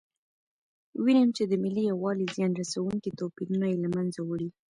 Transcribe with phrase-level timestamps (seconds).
[1.03, 4.49] وینم چې د ملي یووالي زیان رسونکي توپیرونه یې له منځه وړي.